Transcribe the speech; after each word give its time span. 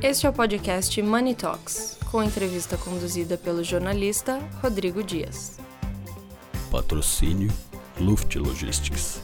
Este 0.00 0.26
é 0.26 0.30
o 0.30 0.32
podcast 0.32 1.02
Money 1.02 1.34
Talks, 1.34 1.98
com 2.08 2.22
entrevista 2.22 2.76
conduzida 2.76 3.36
pelo 3.36 3.64
jornalista 3.64 4.38
Rodrigo 4.62 5.02
Dias. 5.02 5.58
Patrocínio 6.70 7.50
Luft 7.98 8.36
Logistics. 8.36 9.20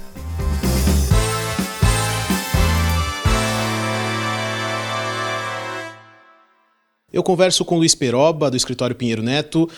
Eu 7.12 7.22
converso 7.22 7.64
com 7.64 7.76
o 7.76 7.78
Luiz 7.78 7.94
Peroba, 7.94 8.50
do 8.50 8.56
escritório 8.56 8.96
Pinheiro 8.96 9.22
Neto. 9.22 9.70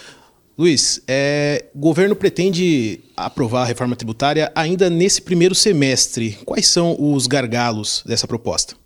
Luiz, 0.56 1.02
é, 1.06 1.66
o 1.74 1.78
governo 1.78 2.16
pretende 2.16 3.04
aprovar 3.14 3.64
a 3.64 3.66
reforma 3.66 3.94
tributária 3.94 4.50
ainda 4.54 4.88
nesse 4.88 5.20
primeiro 5.20 5.54
semestre. 5.54 6.38
Quais 6.46 6.66
são 6.66 6.96
os 6.98 7.26
gargalos 7.26 8.02
dessa 8.06 8.26
proposta? 8.26 8.85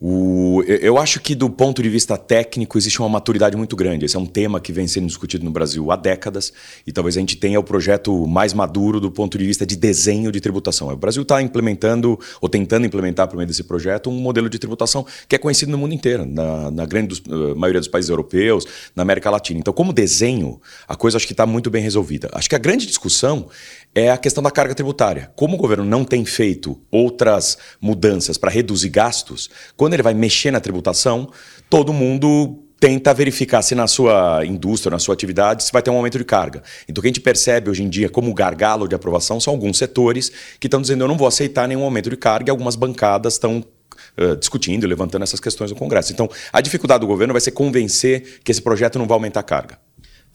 O, 0.00 0.62
eu 0.66 0.98
acho 0.98 1.20
que, 1.20 1.34
do 1.34 1.48
ponto 1.48 1.82
de 1.82 1.88
vista 1.88 2.18
técnico, 2.18 2.76
existe 2.76 3.00
uma 3.00 3.08
maturidade 3.08 3.56
muito 3.56 3.76
grande. 3.76 4.04
Esse 4.04 4.16
é 4.16 4.18
um 4.18 4.26
tema 4.26 4.60
que 4.60 4.72
vem 4.72 4.86
sendo 4.86 5.06
discutido 5.06 5.44
no 5.44 5.50
Brasil 5.50 5.90
há 5.90 5.96
décadas 5.96 6.52
e 6.86 6.92
talvez 6.92 7.16
a 7.16 7.20
gente 7.20 7.36
tenha 7.36 7.58
o 7.60 7.62
projeto 7.62 8.26
mais 8.26 8.52
maduro 8.52 9.00
do 9.00 9.10
ponto 9.10 9.38
de 9.38 9.46
vista 9.46 9.64
de 9.64 9.76
desenho 9.76 10.32
de 10.32 10.40
tributação. 10.40 10.88
O 10.88 10.96
Brasil 10.96 11.22
está 11.22 11.40
implementando, 11.40 12.18
ou 12.40 12.48
tentando 12.48 12.84
implementar, 12.84 13.28
por 13.28 13.36
meio 13.36 13.46
desse 13.46 13.62
projeto, 13.62 14.10
um 14.10 14.18
modelo 14.20 14.50
de 14.50 14.58
tributação 14.58 15.06
que 15.28 15.36
é 15.36 15.38
conhecido 15.38 15.70
no 15.72 15.78
mundo 15.78 15.94
inteiro, 15.94 16.26
na, 16.26 16.70
na 16.70 16.84
grande 16.86 17.08
dos, 17.08 17.18
uh, 17.20 17.56
maioria 17.56 17.80
dos 17.80 17.88
países 17.88 18.10
europeus, 18.10 18.66
na 18.94 19.02
América 19.02 19.30
Latina. 19.30 19.60
Então, 19.60 19.72
como 19.72 19.92
desenho, 19.92 20.60
a 20.88 20.96
coisa 20.96 21.16
acho 21.16 21.26
que 21.26 21.32
está 21.32 21.46
muito 21.46 21.70
bem 21.70 21.82
resolvida. 21.82 22.28
Acho 22.32 22.48
que 22.48 22.56
a 22.56 22.58
grande 22.58 22.84
discussão 22.86 23.48
é 23.94 24.10
a 24.10 24.18
questão 24.18 24.42
da 24.42 24.50
carga 24.50 24.74
tributária. 24.74 25.30
Como 25.36 25.54
o 25.54 25.58
governo 25.58 25.84
não 25.84 26.04
tem 26.04 26.24
feito 26.24 26.80
outras 26.90 27.56
mudanças 27.80 28.36
para 28.36 28.50
reduzir 28.50 28.88
gastos, 28.88 29.48
quando 29.76 29.94
ele 29.94 30.02
vai 30.02 30.14
mexer 30.14 30.50
na 30.50 30.60
tributação, 30.60 31.30
todo 31.70 31.92
mundo 31.92 32.60
tenta 32.80 33.14
verificar 33.14 33.62
se 33.62 33.74
na 33.74 33.86
sua 33.86 34.44
indústria, 34.44 34.90
na 34.90 34.98
sua 34.98 35.14
atividade, 35.14 35.64
se 35.64 35.72
vai 35.72 35.80
ter 35.80 35.90
um 35.90 35.96
aumento 35.96 36.18
de 36.18 36.24
carga. 36.24 36.62
Então, 36.88 37.00
o 37.00 37.02
que 37.02 37.08
a 37.08 37.10
gente 37.10 37.20
percebe 37.20 37.70
hoje 37.70 37.82
em 37.82 37.88
dia 37.88 38.10
como 38.10 38.34
gargalo 38.34 38.88
de 38.88 38.94
aprovação 38.94 39.40
são 39.40 39.54
alguns 39.54 39.78
setores 39.78 40.30
que 40.60 40.66
estão 40.66 40.82
dizendo 40.82 41.04
eu 41.04 41.08
não 41.08 41.16
vou 41.16 41.26
aceitar 41.26 41.66
nenhum 41.66 41.84
aumento 41.84 42.10
de 42.10 42.16
carga 42.16 42.50
e 42.50 42.52
algumas 42.52 42.76
bancadas 42.76 43.34
estão 43.34 43.64
Uh, 44.16 44.36
discutindo 44.36 44.84
e 44.84 44.88
levantando 44.88 45.22
essas 45.22 45.40
questões 45.40 45.70
no 45.70 45.76
Congresso. 45.76 46.12
Então, 46.12 46.28
a 46.52 46.60
dificuldade 46.60 47.00
do 47.00 47.06
governo 47.06 47.32
vai 47.32 47.40
ser 47.40 47.50
convencer 47.52 48.40
que 48.44 48.50
esse 48.50 48.60
projeto 48.62 48.98
não 48.98 49.06
vai 49.06 49.14
aumentar 49.14 49.40
a 49.40 49.42
carga. 49.42 49.78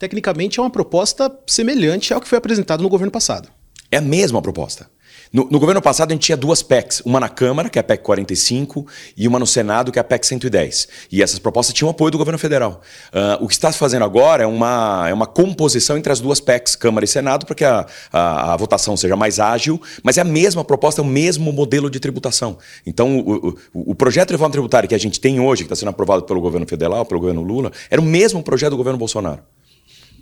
Tecnicamente, 0.00 0.58
é 0.58 0.62
uma 0.62 0.70
proposta 0.70 1.30
semelhante 1.46 2.14
ao 2.14 2.22
que 2.22 2.26
foi 2.26 2.38
apresentado 2.38 2.82
no 2.82 2.88
governo 2.88 3.12
passado. 3.12 3.50
É 3.90 3.98
a 3.98 4.00
mesma 4.00 4.40
proposta. 4.40 4.88
No, 5.30 5.46
no, 5.50 5.60
governo 5.60 5.82
passado, 5.82 6.10
a 6.10 6.14
gente 6.14 6.22
tinha 6.22 6.38
duas 6.38 6.62
PECs. 6.62 7.02
Uma 7.04 7.20
na 7.20 7.28
Câmara, 7.28 7.68
que 7.68 7.78
é 7.78 7.80
a 7.80 7.84
PEC 7.84 8.02
45, 8.02 8.86
e 9.14 9.28
uma 9.28 9.38
no 9.38 9.46
Senado, 9.46 9.92
que 9.92 9.98
é 9.98 10.00
a 10.00 10.04
PEC 10.04 10.26
110. 10.26 10.88
E 11.12 11.22
essas 11.22 11.38
propostas 11.38 11.74
tinham 11.74 11.90
apoio 11.90 12.10
do 12.10 12.16
governo 12.16 12.38
federal. 12.38 12.80
Uh, 13.12 13.44
o 13.44 13.46
que 13.46 13.52
está 13.52 13.70
se 13.70 13.76
fazendo 13.76 14.02
agora 14.02 14.42
é 14.42 14.46
uma, 14.46 15.06
é 15.06 15.12
uma 15.12 15.26
composição 15.26 15.98
entre 15.98 16.10
as 16.10 16.18
duas 16.18 16.40
PECs, 16.40 16.74
Câmara 16.74 17.04
e 17.04 17.08
Senado, 17.08 17.44
para 17.44 17.54
que 17.54 17.64
a, 17.64 17.86
a, 18.10 18.54
a, 18.54 18.56
votação 18.56 18.96
seja 18.96 19.16
mais 19.16 19.38
ágil, 19.38 19.78
mas 20.02 20.16
é 20.16 20.22
a 20.22 20.24
mesma 20.24 20.64
proposta, 20.64 21.02
é 21.02 21.04
o 21.04 21.06
mesmo 21.06 21.52
modelo 21.52 21.90
de 21.90 22.00
tributação. 22.00 22.56
Então, 22.86 23.18
o, 23.18 23.48
o, 23.74 23.90
o 23.90 23.94
projeto 23.94 24.28
de 24.28 24.34
reforma 24.34 24.52
tributária 24.52 24.88
que 24.88 24.94
a 24.94 24.98
gente 24.98 25.20
tem 25.20 25.40
hoje, 25.40 25.62
que 25.62 25.66
está 25.66 25.76
sendo 25.76 25.90
aprovado 25.90 26.22
pelo 26.22 26.40
governo 26.40 26.66
federal, 26.66 27.04
pelo 27.04 27.20
governo 27.20 27.42
Lula, 27.42 27.70
era 27.90 28.00
o 28.00 28.04
mesmo 28.04 28.42
projeto 28.42 28.70
do 28.70 28.78
governo 28.78 28.98
Bolsonaro 28.98 29.42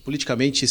politicamente 0.09 0.65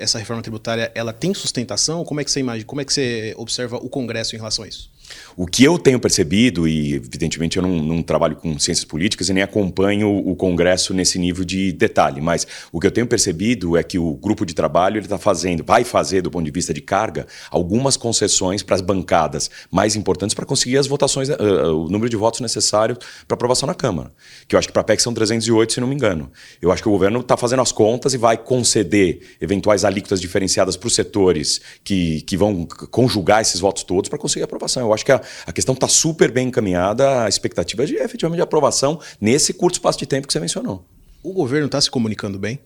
essa 0.00 0.18
reforma 0.18 0.42
tributária 0.42 0.90
ela 0.94 1.12
tem 1.12 1.34
sustentação? 1.34 2.02
Como 2.02 2.18
é 2.18 2.24
que 2.24 2.30
você 2.30 2.40
imagina, 2.40 2.64
como 2.66 2.80
é 2.80 2.84
que 2.86 2.90
você 2.90 3.34
observa 3.36 3.76
o 3.76 3.90
Congresso 3.90 4.34
em 4.34 4.38
relação 4.38 4.64
a 4.64 4.68
isso? 4.68 4.90
O 5.36 5.46
que 5.46 5.64
eu 5.64 5.78
tenho 5.78 5.98
percebido, 5.98 6.66
e 6.66 6.94
evidentemente 6.94 7.56
eu 7.56 7.62
não, 7.62 7.82
não, 7.82 8.02
trabalho 8.02 8.36
com 8.36 8.58
ciências 8.58 8.84
políticas 8.84 9.28
e 9.28 9.32
nem 9.32 9.42
acompanho 9.42 10.10
o 10.10 10.34
Congresso 10.36 10.92
nesse 10.92 11.18
nível 11.18 11.44
de 11.44 11.72
detalhe, 11.72 12.20
mas 12.20 12.46
o 12.72 12.80
que 12.80 12.86
eu 12.86 12.90
tenho 12.90 13.06
percebido 13.06 13.76
é 13.76 13.82
que 13.82 13.98
o 13.98 14.14
grupo 14.14 14.44
de 14.44 14.54
trabalho 14.54 15.00
está 15.00 15.18
fazendo, 15.18 15.64
vai 15.64 15.84
fazer, 15.84 16.22
do 16.22 16.30
ponto 16.30 16.44
de 16.44 16.50
vista 16.50 16.74
de 16.74 16.80
carga, 16.80 17.26
algumas 17.50 17.96
concessões 17.96 18.62
para 18.62 18.76
as 18.76 18.80
bancadas 18.80 19.50
mais 19.70 19.96
importantes 19.96 20.34
para 20.34 20.44
conseguir 20.44 20.78
as 20.78 20.86
votações, 20.86 21.28
uh, 21.28 21.34
o 21.74 21.88
número 21.88 22.08
de 22.08 22.16
votos 22.16 22.40
necessário 22.40 22.96
para 23.26 23.34
aprovação 23.34 23.66
na 23.66 23.74
Câmara. 23.74 24.12
Que 24.46 24.54
eu 24.54 24.58
acho 24.58 24.68
que 24.68 24.72
para 24.72 24.82
a 24.82 24.84
PEC 24.84 25.02
são 25.02 25.14
308, 25.14 25.72
se 25.72 25.80
não 25.80 25.88
me 25.88 25.94
engano. 25.94 26.30
Eu 26.60 26.72
acho 26.72 26.82
que 26.82 26.88
o 26.88 26.92
governo 26.92 27.20
está 27.20 27.36
fazendo 27.36 27.62
as 27.62 27.72
contas 27.72 28.14
e 28.14 28.18
vai 28.18 28.36
conceder 28.36 29.20
eventuais 29.40 29.84
alíquotas 29.84 30.20
diferenciadas 30.20 30.76
para 30.76 30.86
os 30.86 30.94
setores 30.94 31.60
que, 31.82 32.22
que 32.22 32.36
vão 32.36 32.66
conjugar 32.90 33.40
esses 33.40 33.60
votos 33.60 33.82
todos 33.82 34.08
para 34.08 34.18
conseguir 34.18 34.42
a 34.42 34.44
aprovação. 34.44 34.82
Eu 34.82 34.92
acho 34.92 34.99
que 35.04 35.12
a, 35.12 35.20
a 35.46 35.52
questão 35.52 35.74
está 35.74 35.88
super 35.88 36.30
bem 36.30 36.48
encaminhada, 36.48 37.24
a 37.24 37.28
expectativa 37.28 37.86
de 37.86 37.96
efetivamente 37.96 38.38
de 38.38 38.42
aprovação 38.42 39.00
nesse 39.20 39.52
curto 39.52 39.74
espaço 39.74 39.98
de 39.98 40.06
tempo 40.06 40.26
que 40.26 40.32
você 40.32 40.40
mencionou. 40.40 40.84
O 41.22 41.32
governo 41.32 41.66
está 41.66 41.80
se 41.80 41.90
comunicando 41.90 42.38
bem? 42.38 42.60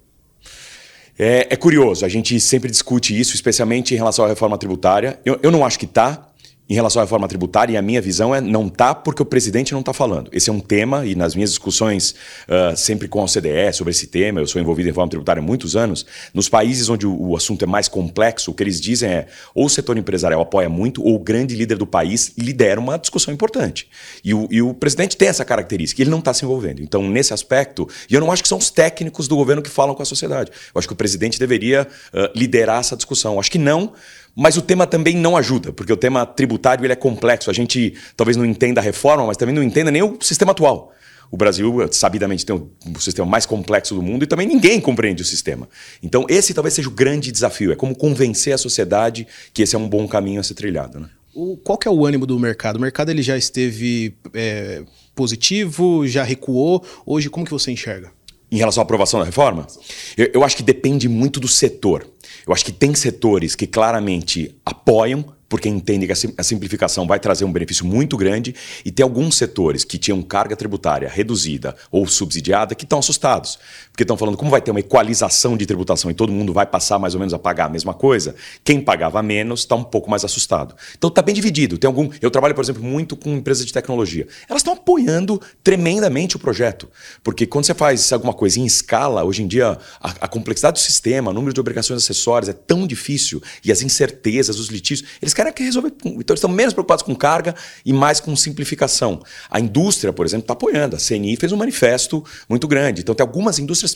É, 1.19 1.47
é, 1.51 1.57
curioso, 1.57 2.05
a 2.05 2.09
gente 2.09 2.39
sempre 2.41 2.71
discute 2.71 3.19
isso, 3.19 3.35
especialmente 3.35 3.95
em 3.95 3.97
relação 3.97 4.25
à 4.25 4.29
reforma 4.29 4.59
tributária. 4.59 5.21
Eu, 5.25 5.39
eu 5.43 5.51
não 5.51 5.65
acho 5.65 5.79
que 5.79 5.85
está, 5.85 6.29
em 6.69 6.75
relação 6.75 7.01
à 7.01 7.05
reforma 7.05 7.29
tributária, 7.29 7.79
a 7.79 7.83
minha 7.83 8.01
visão 8.01 8.35
é 8.35 8.41
não 8.41 8.71
tá 8.71 8.95
porque 8.95 9.23
o 9.23 9.27
presidente 9.27 9.73
não 9.73 9.81
está 9.81 9.93
falando. 9.93 10.31
Esse 10.33 10.49
é 10.49 10.53
um 10.53 10.61
tema, 10.61 11.05
e 11.05 11.15
nas 11.15 11.35
minhas 11.35 11.51
discussões 11.51 12.15
uh, 12.49 12.75
sempre 12.75 13.07
com 13.07 13.21
a 13.21 13.25
OCDE 13.25 13.73
sobre 13.75 13.91
esse 13.91 14.07
tema, 14.07 14.41
eu 14.41 14.47
sou 14.47 14.61
envolvido 14.61 14.89
em 14.89 14.91
reforma 14.91 15.11
tributária 15.11 15.41
há 15.41 15.45
muitos 15.45 15.77
anos, 15.77 16.07
nos 16.33 16.49
países 16.49 16.89
onde 16.89 17.07
o, 17.07 17.15
o, 17.15 17.37
assunto 17.37 17.63
é 17.65 17.67
mais 17.67 17.87
complexo, 17.87 18.51
o 18.51 18.55
que 18.55 18.63
eles 18.63 18.81
dizem 18.81 19.11
é 19.11 19.27
ou 19.55 19.67
o 19.67 19.69
setor 19.69 19.99
empresarial 19.99 20.41
apoia 20.41 20.69
muito, 20.69 21.03
ou 21.03 21.17
o 21.17 21.19
grande 21.19 21.55
líder 21.55 21.77
do 21.77 21.87
país 21.87 22.33
lidera 22.39 22.81
uma 22.81 22.97
discussão 22.97 23.35
importante. 23.35 23.87
E 24.25 24.33
o, 24.33 24.49
e 24.51 24.63
o 24.63 24.73
presidente 24.73 25.19
tem 25.19 25.29
essa 25.29 25.45
característica, 25.45 26.01
ele 26.01 26.11
não 26.11 26.21
está 26.21 26.33
se 26.33 26.47
envolvendo. 26.47 26.81
Então, 26.81 27.03
nesse 27.03 27.35
aspecto, 27.35 27.87
e 28.09 28.15
eu 28.15 28.21
não 28.21 28.33
acho 28.33 28.43
que 28.43 28.49
são 28.49 28.57
os 28.57 28.71
técnicos 28.71 29.29
do 29.29 29.37
governo 29.37 29.61
que 29.61 29.71
falam 29.71 29.95
com 29.95 30.03
a 30.03 30.07
sociedade. 30.07 30.51
Eu 30.75 30.79
acho 30.79 30.89
que 30.89 30.95
o 30.95 30.97
presidente 30.97 31.39
deveria 31.39 31.87
uh, 32.13 32.31
liderar 32.35 32.81
essa 32.81 32.97
discussão. 32.97 33.35
Eu 33.35 33.41
acho 33.41 33.51
que 33.51 33.59
não 33.59 33.93
mas 34.37 34.57
o 34.57 34.63
tema 34.63 34.87
também 34.87 35.17
não 35.17 35.37
ajuda, 35.37 35.73
porque 35.73 35.93
o 35.93 35.97
tema 35.97 36.27
tributário 36.27 36.85
ele 36.85 36.93
é 36.93 36.97
complexo. 36.97 37.51
A 37.51 37.55
gente 37.55 37.95
talvez 38.17 38.37
não 38.37 38.45
entenda 38.45 38.81
a 38.81 38.85
reforma, 38.85 39.27
mas 39.27 39.37
também 39.37 39.55
não 39.55 39.63
entenda 39.63 39.91
nem 39.91 40.03
o 40.03 40.19
sistema 40.21 40.53
atual. 40.53 40.93
O 41.31 41.37
Brasil, 41.37 41.89
sabidamente, 41.91 42.45
tem 42.45 42.55
o 42.55 43.01
sistema 43.01 43.27
mais 43.27 43.47
complexo 43.47 43.95
do 43.95 44.03
mundo 44.03 44.25
e 44.25 44.27
também 44.27 44.47
ninguém 44.47 44.81
compreende 44.81 45.23
o 45.23 45.25
sistema. 45.25 45.69
Então, 46.03 46.27
esse 46.29 46.55
talvez 46.55 46.75
seja 46.75 46.89
o 46.89 46.93
grande 46.93 47.33
desafio: 47.33 47.73
é 47.73 47.77
como 47.77 47.95
convencer 47.95 48.53
a 48.53 48.59
sociedade 48.59 49.27
que 49.53 49.63
esse 49.63 49.75
é 49.75 49.79
um 49.79 49.89
bom 49.89 50.07
caminho 50.07 50.41
a 50.41 50.43
ser 50.43 50.55
trilhado. 50.55 51.01
Né? 51.01 51.09
O, 51.35 51.57
qual 51.57 51.77
que 51.77 51.89
é 51.89 51.91
o 51.91 52.07
ânimo 52.07 52.27
do 52.27 52.39
mercado? 52.39 52.77
O 52.77 52.81
mercado 52.81 53.11
ele 53.11 53.23
já 53.23 53.37
esteve 53.37 54.15
é, 54.33 54.83
positivo, 55.15 56.07
já 56.07 56.23
recuou. 56.23 56.85
Hoje, 57.05 57.29
como 57.29 57.45
que 57.45 57.53
você 57.53 57.73
enxerga? 57.73 58.13
Em 58.55 58.59
relação 58.59 58.83
à 58.83 58.85
aprovação 58.85 59.19
da 59.19 59.27
reforma? 59.27 59.67
Eu, 60.17 60.31
eu 60.35 60.45
acho 60.45 60.57
que 60.57 60.63
depende 60.63 61.09
muito 61.09 61.41
do 61.41 61.49
setor. 61.49 62.07
Eu 62.47 62.53
acho 62.53 62.65
que 62.65 62.71
tem 62.71 62.95
setores 62.95 63.57
que 63.57 63.67
claramente 63.67 64.55
apoiam 64.65 65.25
porque 65.55 65.69
entendem 65.69 66.09
que 66.09 66.13
a 66.37 66.43
simplificação 66.43 67.07
vai 67.07 67.21
trazer 67.21 67.45
um 67.45 67.53
benefício 67.53 67.87
muito 67.87 68.17
grande, 68.17 68.53
e 68.85 68.91
tem 68.91 69.05
alguns 69.05 69.37
setores 69.37 69.85
que 69.85 69.97
tinham 69.97 70.21
carga 70.21 70.57
tributária 70.57 71.09
reduzida 71.09 71.77
ou 71.93 72.09
subsidiada 72.09 72.75
que 72.75 72.83
estão 72.83 72.99
assustados, 72.99 73.57
porque 73.93 74.03
estão 74.03 74.17
falando 74.17 74.37
como 74.37 74.51
vai 74.51 74.61
ter 74.61 74.73
uma 74.73 74.81
equalização 74.81 75.57
de 75.57 75.65
tributação 75.65 76.11
e 76.11 76.15
todo 76.15 76.33
mundo 76.33 76.53
vai 76.53 76.67
passar 76.67 76.99
mais 76.99 77.15
ou 77.15 77.21
menos 77.21 77.33
a 77.33 77.39
pagar 77.39 77.67
a 77.67 77.69
mesma 77.69 77.95
coisa, 77.95 78.35
quem 78.65 78.81
pagava 78.81 79.23
menos 79.23 79.61
está 79.61 79.77
um 79.77 79.85
pouco 79.85 80.11
mais 80.11 80.25
assustado. 80.25 80.75
Então 80.99 81.07
está 81.07 81.23
bem 81.23 81.33
dividido. 81.33 81.79
Tem 81.79 81.87
algum, 81.87 82.11
eu 82.21 82.33
trabalho, 82.33 82.53
por 82.53 82.65
exemplo, 82.65 82.83
muito 82.83 83.17
com 83.17 83.31
empresas 83.37 83.65
de 83.65 83.73
tecnologia. 83.73 84.27
Elas 84.49 84.59
estão 84.59 84.73
apoiando 84.73 85.41
tremendamente 85.63 86.35
o 86.35 86.41
projeto, 86.41 86.91
porque 87.23 87.47
quando 87.47 87.65
você 87.65 87.75
faz 87.75 88.13
alguma 88.13 88.35
coisa 88.35 88.59
em 88.59 88.67
escala, 88.67 89.23
hoje 89.23 89.45
em 89.45 89.47
dia 89.47 89.79
a, 90.01 90.15
a 90.23 90.27
complexidade 90.27 90.81
do 90.81 90.83
sistema, 90.83 91.31
o 91.31 91.33
número 91.33 91.55
de 91.55 91.61
obrigações 91.61 92.03
acessórias 92.03 92.49
é 92.49 92.53
tão 92.53 92.89
difícil 92.89 93.41
e 93.65 93.71
as 93.71 93.83
incertezas, 93.83 94.59
os 94.59 94.67
litígios, 94.67 95.09
eles 95.23 95.33
querem 95.33 95.44
que 95.53 95.63
resolver. 95.63 95.93
Então, 96.05 96.13
eles 96.13 96.39
estão 96.39 96.51
menos 96.51 96.73
preocupados 96.73 97.03
com 97.03 97.15
carga 97.15 97.55
e 97.85 97.93
mais 97.93 98.21
com 98.21 98.35
simplificação. 98.37 99.23
A 99.51 99.61
indústria, 99.61 100.13
por 100.13 100.27
exemplo, 100.27 100.45
está 100.45 100.53
apoiando. 100.53 100.97
A 100.97 100.99
CNI 100.99 101.37
fez 101.37 101.53
um 101.53 101.57
manifesto 101.57 102.25
muito 102.49 102.67
grande. 102.69 103.01
Então, 103.03 103.15
tem 103.15 103.25
algumas 103.25 103.59
indústrias 103.59 103.95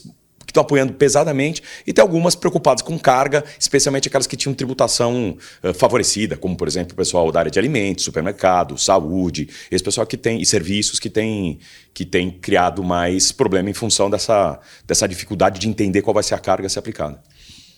que 0.49 0.51
estão 0.51 0.63
apoiando 0.63 0.95
pesadamente 0.95 1.63
e 1.87 1.93
tem 1.93 2.01
algumas 2.01 2.35
preocupadas 2.35 2.81
com 2.81 2.99
carga, 2.99 3.45
especialmente 3.61 4.09
aquelas 4.09 4.27
que 4.27 4.35
tinham 4.35 4.55
tributação 4.55 5.37
uh, 5.63 5.75
favorecida, 5.75 6.39
como, 6.39 6.57
por 6.57 6.67
exemplo, 6.67 6.95
o 6.95 6.97
pessoal 6.97 7.31
da 7.31 7.41
área 7.41 7.51
de 7.51 7.59
alimentos, 7.59 8.03
supermercado, 8.05 8.79
saúde, 8.79 9.51
esse 9.71 9.85
pessoal 9.85 10.07
que 10.07 10.17
tem, 10.17 10.41
e 10.41 10.47
serviços 10.47 10.99
que 10.99 11.11
tem, 11.11 11.59
que 11.93 12.07
tem 12.07 12.31
criado 12.31 12.83
mais 12.83 13.31
problema 13.31 13.69
em 13.69 13.75
função 13.75 14.09
dessa, 14.09 14.59
dessa 14.87 15.07
dificuldade 15.07 15.61
de 15.61 15.69
entender 15.69 16.01
qual 16.01 16.15
vai 16.15 16.23
ser 16.23 16.35
a 16.35 16.39
carga 16.39 16.67
a 16.67 16.71
ser 16.71 16.79
aplicada 16.79 17.23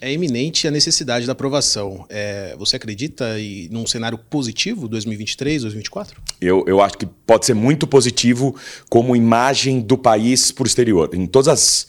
é 0.00 0.12
iminente 0.12 0.67
a 0.67 0.70
necessidade 0.70 1.26
da 1.26 1.32
aprovação. 1.32 2.06
É, 2.08 2.55
você 2.58 2.76
acredita 2.76 3.38
em 3.38 3.69
num 3.70 3.87
cenário 3.87 4.17
positivo 4.17 4.88
2023, 4.88 5.62
2024? 5.62 6.20
Eu, 6.41 6.64
eu 6.67 6.81
acho 6.81 6.97
que 6.97 7.06
pode 7.06 7.44
ser 7.44 7.55
muito 7.55 7.87
positivo 7.87 8.56
como 8.88 9.14
imagem 9.14 9.81
do 9.81 9.99
país 9.99 10.50
para 10.50 10.64
o 10.64 10.67
exterior. 10.67 11.11
Em 11.12 11.26
todas 11.26 11.49
as 11.49 11.87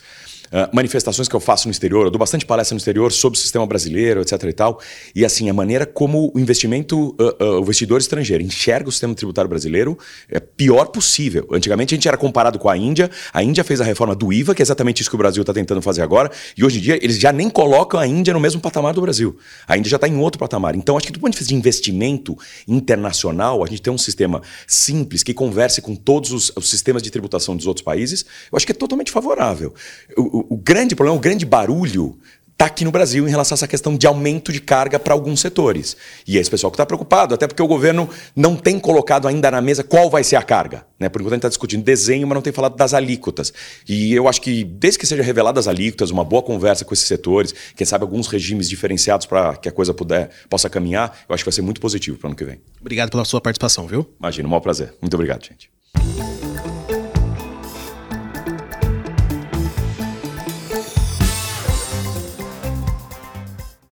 uh, 0.51 0.75
manifestações 0.75 1.27
que 1.27 1.35
eu 1.35 1.39
faço 1.39 1.67
no 1.67 1.71
exterior, 1.71 2.05
eu 2.05 2.11
dou 2.11 2.19
bastante 2.19 2.45
palestra 2.45 2.75
no 2.75 2.77
exterior 2.77 3.11
sobre 3.11 3.37
o 3.37 3.41
sistema 3.41 3.65
brasileiro, 3.65 4.21
etc 4.21 4.43
e 4.43 4.53
tal. 4.53 4.79
E 5.15 5.25
assim, 5.25 5.49
a 5.49 5.53
maneira 5.53 5.85
como 5.85 6.31
o 6.33 6.39
investimento, 6.39 7.15
uh, 7.19 7.43
uh, 7.43 7.59
o 7.59 7.61
investidor 7.61 7.99
estrangeiro 7.99 8.43
enxerga 8.43 8.89
o 8.89 8.91
sistema 8.91 9.13
tributário 9.15 9.49
brasileiro 9.49 9.97
é 10.29 10.39
pior 10.39 10.87
possível. 10.87 11.47
Antigamente 11.51 11.93
a 11.93 11.95
gente 11.95 12.07
era 12.07 12.17
comparado 12.17 12.59
com 12.59 12.69
a 12.69 12.77
Índia, 12.77 13.09
a 13.33 13.43
Índia 13.43 13.63
fez 13.63 13.81
a 13.81 13.83
reforma 13.83 14.15
do 14.15 14.31
IVA, 14.31 14.53
que 14.53 14.61
é 14.61 14.63
exatamente 14.63 15.01
isso 15.01 15.09
que 15.09 15.15
o 15.15 15.19
Brasil 15.19 15.41
está 15.41 15.53
tentando 15.53 15.81
fazer 15.81 16.01
agora, 16.01 16.31
e 16.57 16.63
hoje 16.63 16.79
em 16.79 16.81
dia 16.81 16.99
eles 17.01 17.17
já 17.17 17.31
nem 17.31 17.49
colocam 17.49 17.99
a 17.99 18.07
Índia 18.07 18.33
no 18.33 18.39
mesmo 18.39 18.61
patamar 18.61 18.93
do 18.93 19.01
Brasil. 19.01 19.37
A 19.67 19.77
Índia 19.77 19.89
já 19.89 19.97
está 19.97 20.07
em 20.07 20.17
outro 20.17 20.39
patamar. 20.39 20.75
Então, 20.75 20.97
acho 20.97 21.07
que 21.07 21.13
do 21.13 21.19
ponto 21.19 21.33
de 21.33 21.37
vista 21.37 21.49
de 21.49 21.55
investimento 21.55 22.37
internacional, 22.67 23.63
a 23.63 23.67
gente 23.67 23.81
tem 23.81 23.91
um 23.91 23.97
sistema 23.97 24.41
simples 24.67 25.23
que 25.23 25.33
converse 25.33 25.81
com 25.81 25.95
todos 25.95 26.31
os, 26.31 26.51
os 26.55 26.69
sistemas 26.69 27.01
de 27.01 27.09
tributação 27.09 27.55
dos 27.55 27.67
outros 27.67 27.83
países, 27.83 28.25
eu 28.51 28.55
acho 28.55 28.65
que 28.65 28.71
é 28.71 28.75
totalmente 28.75 29.11
favorável. 29.11 29.73
O, 30.17 30.40
o, 30.49 30.55
o 30.55 30.57
grande 30.57 30.95
problema, 30.95 31.17
o 31.17 31.21
grande 31.21 31.45
barulho 31.45 32.17
está 32.61 32.67
aqui 32.67 32.85
no 32.85 32.91
Brasil 32.91 33.27
em 33.27 33.31
relação 33.31 33.55
a 33.55 33.57
essa 33.57 33.67
questão 33.67 33.97
de 33.97 34.05
aumento 34.05 34.53
de 34.53 34.61
carga 34.61 34.99
para 34.99 35.15
alguns 35.15 35.39
setores. 35.39 35.97
E 36.27 36.37
é 36.37 36.41
esse 36.41 36.49
pessoal 36.49 36.69
que 36.69 36.75
está 36.75 36.85
preocupado, 36.85 37.33
até 37.33 37.47
porque 37.47 37.61
o 37.61 37.67
governo 37.67 38.07
não 38.35 38.55
tem 38.55 38.79
colocado 38.79 39.27
ainda 39.27 39.49
na 39.49 39.59
mesa 39.59 39.83
qual 39.83 40.11
vai 40.11 40.23
ser 40.23 40.35
a 40.35 40.43
carga. 40.43 40.85
Né? 40.99 41.09
Por 41.09 41.21
enquanto 41.21 41.33
a 41.33 41.35
gente 41.37 41.39
está 41.39 41.49
discutindo 41.49 41.83
desenho, 41.83 42.27
mas 42.27 42.35
não 42.35 42.41
tem 42.41 42.53
falado 42.53 42.75
das 42.75 42.93
alíquotas. 42.93 43.51
E 43.89 44.13
eu 44.13 44.27
acho 44.27 44.39
que, 44.39 44.63
desde 44.63 44.99
que 44.99 45.07
seja 45.07 45.23
reveladas 45.23 45.67
as 45.67 45.73
alíquotas, 45.73 46.11
uma 46.11 46.23
boa 46.23 46.43
conversa 46.43 46.85
com 46.85 46.93
esses 46.93 47.07
setores, 47.07 47.51
quem 47.75 47.85
sabe 47.85 48.03
alguns 48.03 48.27
regimes 48.27 48.69
diferenciados 48.69 49.25
para 49.25 49.55
que 49.55 49.67
a 49.67 49.71
coisa 49.71 49.91
puder, 49.91 50.29
possa 50.47 50.69
caminhar, 50.69 51.17
eu 51.27 51.33
acho 51.33 51.43
que 51.43 51.49
vai 51.49 51.55
ser 51.55 51.63
muito 51.63 51.81
positivo 51.81 52.19
para 52.19 52.27
o 52.27 52.29
ano 52.29 52.35
que 52.35 52.45
vem. 52.45 52.61
Obrigado 52.79 53.09
pela 53.09 53.25
sua 53.25 53.41
participação, 53.41 53.87
viu? 53.87 54.07
Imagina, 54.19 54.47
um 54.47 54.51
maior 54.51 54.61
prazer. 54.61 54.93
Muito 55.01 55.15
obrigado, 55.15 55.43
gente. 55.43 55.70